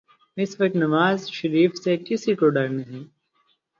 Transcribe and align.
اس 0.37 0.51
وقت 0.61 0.75
نواز 0.75 1.27
شریف 1.29 1.71
سے 1.83 1.97
کسی 1.97 2.35
کو 2.35 2.49
ڈر 2.49 2.67
نہیں۔ 2.69 3.03